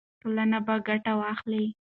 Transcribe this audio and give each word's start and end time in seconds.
ټولنه 0.21 0.59
به 0.65 0.75
ګټه 0.87 1.13
واخلي. 1.19 1.65